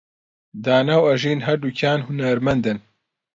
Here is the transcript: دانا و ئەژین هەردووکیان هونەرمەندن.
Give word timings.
دانا 0.63 0.95
و 1.01 1.07
ئەژین 1.09 1.39
هەردووکیان 1.47 1.99
هونەرمەندن. 2.03 2.77